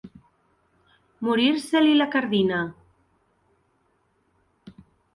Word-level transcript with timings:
Morir-se-li 1.27 1.93
la 2.01 2.09
cardina. 2.17 2.65